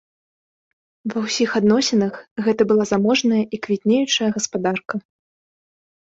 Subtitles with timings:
[1.11, 2.15] Ва ўсіх адносінах
[2.47, 4.95] гэта была заможная і квітнеючая гаспадарка.